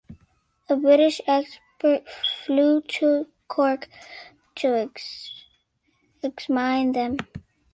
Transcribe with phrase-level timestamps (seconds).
[0.67, 3.87] A British expert flew to Cork
[4.55, 4.87] to
[6.23, 7.17] examine them.